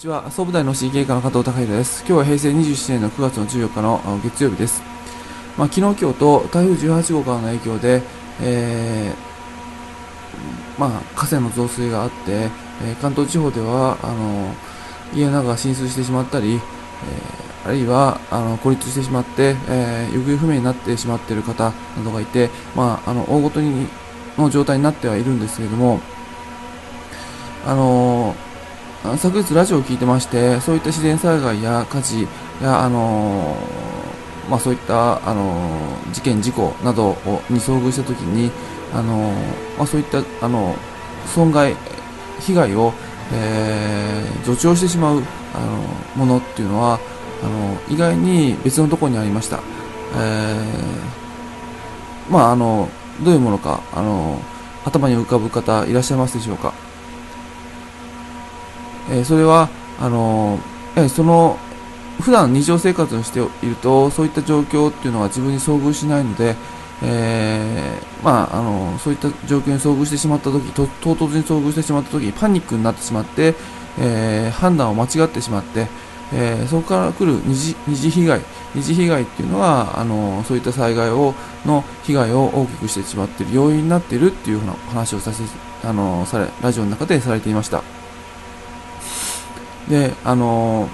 [0.00, 0.30] ちは。
[0.30, 2.00] 総武大の市芸家の加藤隆弘です。
[2.06, 4.82] 今日は平成27年の9月の14日の月曜日です。
[5.58, 8.02] まあ、昨日今日と台風18号からの影響で、
[8.40, 12.48] えー、まあ、河川の増水があって、
[12.82, 14.54] えー、関東地方ではあの
[15.14, 16.60] 家の中が浸水してしまったり、えー、
[17.68, 23.86] あるいはあの孤立してしまって、え行方不明になってしまっている方などがいて、まあ、あの大ごとに
[24.38, 26.00] の状態になってはいるんですけれども
[27.66, 28.34] あの
[29.02, 32.28] 昨日ラジオを聞いてましてそういった自然災害や火事
[32.62, 33.56] やあの
[34.50, 35.70] まあ、そういったあの
[36.12, 37.10] 事件事故など
[37.48, 38.50] に遭遇したときに
[38.92, 39.32] あの、
[39.78, 40.74] まあ、そういったあの
[41.26, 41.76] 損害
[42.40, 42.92] 被害を、
[43.32, 45.22] えー、助長してしまう
[45.54, 45.76] あの
[46.16, 46.98] ものっていうのは
[47.44, 49.60] あの意外に別のところにありました、
[50.16, 52.88] えー、まああの
[53.22, 54.40] どういうものかあの
[54.84, 56.74] 頭に浮かぶ方いらっしゃいますでしょうか？
[59.08, 59.68] えー、それは
[60.00, 61.58] あのー、その
[62.20, 66.54] 普段日常生活をしているとそういった状況っていうのは自分に遭遇しないので、
[67.02, 73.54] えー、まあ、あのそういった状況に遭遇してしまった時と唐突に遭遇してしまった時パニックになってしまって、
[73.98, 75.86] え、判断を間違ってしまって、
[76.32, 78.40] え、そこから来る二次二次被害
[78.74, 81.34] 二次被害っていうのはあのそういった災害を
[81.64, 85.42] の被害を大きくしてしまっている要因になっているっていうふうな話をさせ
[85.82, 87.99] あのされラジオの中でされていました。
[89.90, 90.88] であの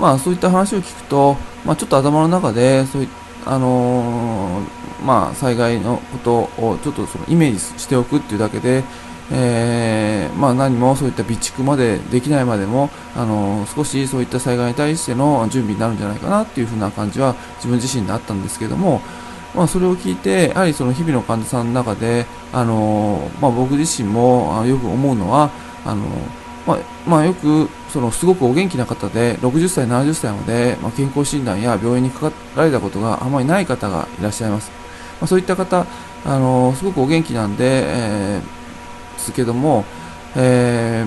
[0.00, 3.08] まあそういった話を聞くと、まあ、ちょっと頭の中でそうい
[3.46, 4.62] あの
[5.02, 8.84] まあ、災害のことをちょっとそのイメージしておくっていうだけで、
[9.32, 19.00] えー、まあ、何もそういった備蓄までできないまでも、あの少しそういった災害に対しての準備になるんじゃないかなっていうふうな感じは自分自身であったんですけども、
[19.54, 25.50] まあ、それを聞いてやはりその日々の患者さんの中で、あのまあ、僕自身もよく思うのは
[25.86, 26.04] あの
[26.70, 34.70] まあ、まあ、よくそのすごくお元気な方で60歳、70歳まで、まあ、健康診断や病院にかかられたことがあまりない方がいらっしゃいます、
[35.20, 35.86] まあ、そういった方
[36.24, 39.84] あのすごくお元気なんで、えー、ですけども、
[40.36, 41.04] え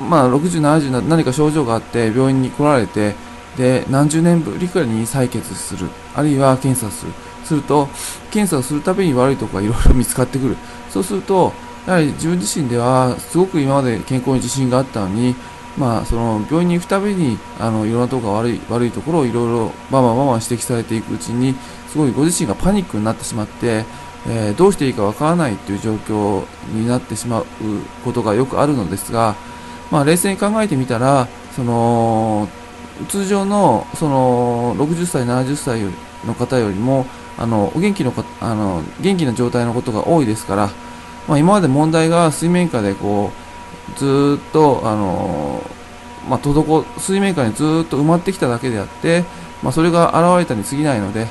[0.00, 3.14] ー、まあ、60、70何か症状があって病院に来られて
[3.56, 7.12] で何十年ぶりかに採血するあるいは検査する。
[7.44, 7.88] すると
[8.30, 10.56] 検査をするたびに悪いところがいろいろ見つかってくる。
[10.90, 11.52] そうすると
[11.86, 15.34] やはり自分自身ではすごく今まで健康に自信があったのに、
[15.76, 21.54] まあ、その病院に行くたびにあのいろんなとこが悪い悪いところをいろいろバンバンバンバン指摘されていくうちに
[21.88, 23.84] すごいご自身がパニックになってしまって、
[24.26, 27.46] えー、どうしていいかわからないという状況になってしまう
[28.04, 29.36] ことがよくあるのですが、
[29.90, 32.48] まあ、冷静に考えてみたらその
[33.08, 35.80] 通常のその60歳、70歳
[36.26, 37.06] の方よりも
[37.36, 40.70] あのお元気のあの元気な状態のことが多いですから、
[41.28, 43.30] まあ、今まで問題が水面下でこ
[43.96, 45.62] うずっとあの、
[46.28, 49.24] まあ、滞水面下にずっと埋まってきただけであって、
[49.62, 51.26] まあ、それが現れたに過ぎないので、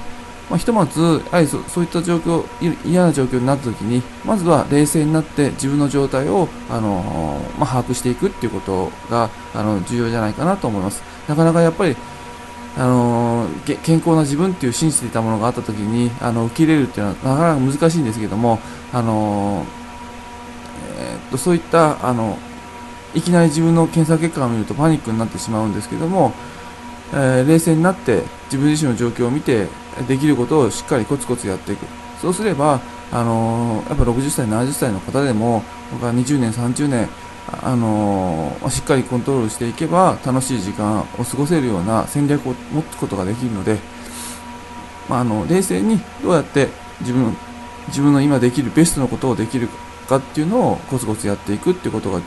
[0.50, 2.44] まあ、ひとまずやはりそそういった状況
[2.86, 11.04] 嫌な状況になった時にまずは冷静になって自分の状態をあの、まあ、把握していくっていうことがあの重要じゃないかなと思います。
[11.28, 11.96] なかなかやっぱり
[12.76, 13.48] あの
[13.84, 18.60] 健康な自分っていう信じていたものがあった時にあの受け入れるっていうのはなかなか難しいんですけども
[18.92, 19.66] あの、
[21.34, 22.38] とそういったあの
[23.16, 26.32] いきなり自分の検査結果を見るとパニックになってしまうんですけども、
[27.12, 29.68] えー、冷静になって自分自身の状況を見て
[30.08, 31.86] できることをしっかりコツコツやっていく。
[32.22, 32.80] そうすれば、
[33.12, 35.62] あのー、やっぱ60歳、70歳の方でも
[35.92, 37.10] 僕は20年、30年、
[37.62, 43.78] あのー、しっかりコントロールしていけば楽しい時間を過ごせるような戦略を持つことができるので、
[45.10, 46.70] まあ、あの冷静にどうやって
[47.02, 47.36] 自分
[47.88, 52.22] 自分の今できるベストのことをできるかっていうのをコツコツやっていくっていうことが、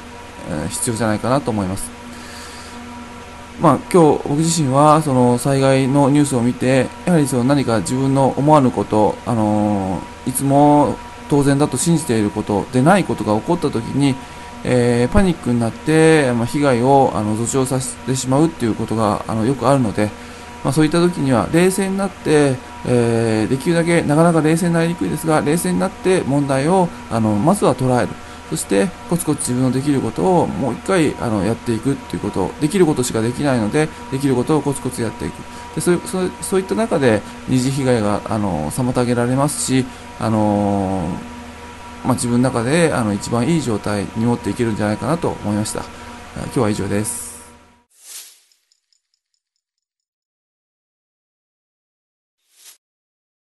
[0.50, 1.90] え必要じゃないかなと思います。
[3.60, 10.96] まあ、今日僕自身はその災害のニュースを見てやはりその何か自分の思わぬこと、あのいつも
[11.30, 14.14] 当然だと信じていることでないことが起こった時に、
[14.62, 20.10] えー、パニックになって、まあ、被害をあの助長させてしまうっていうことがあのよくあるので、
[20.66, 22.56] まあ、そういった時には冷静になって、
[22.88, 28.08] えー、できるだけなかなか冷静になりにくいですが冷静になって問題をあのまずは捉える。
[28.50, 32.50] そしてコツコツ自分のできることをもう一回あのやっていくということ。
[32.60, 35.34] できることしかできないのでできることをコツコツやっていく。
[35.76, 39.86] でそうそうそういった中で二次被害があの妨げられますし
[40.18, 41.06] あの
[42.04, 45.84] まあ、自分の中であの一番いい状態に持っていけるんじゃないかなと思いました。
[46.36, 47.25] 今日は以上です。